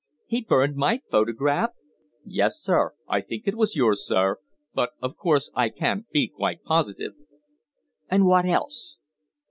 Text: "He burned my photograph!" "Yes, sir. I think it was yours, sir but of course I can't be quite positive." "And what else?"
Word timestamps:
"He 0.25 0.41
burned 0.41 0.77
my 0.77 0.99
photograph!" 1.11 1.73
"Yes, 2.25 2.55
sir. 2.55 2.93
I 3.07 3.21
think 3.21 3.43
it 3.47 3.53
was 3.53 3.75
yours, 3.75 4.03
sir 4.03 4.37
but 4.73 4.93
of 4.99 5.15
course 5.15 5.51
I 5.53 5.69
can't 5.69 6.09
be 6.09 6.27
quite 6.29 6.63
positive." 6.63 7.13
"And 8.09 8.25
what 8.25 8.47
else?" 8.47 8.97